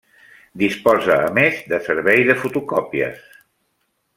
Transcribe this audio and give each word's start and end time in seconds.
Disposa, 0.61 1.17
a 1.27 1.27
més, 1.39 1.59
de 1.73 1.81
servei 1.89 2.25
de 2.31 2.39
fotocòpies. 2.45 3.21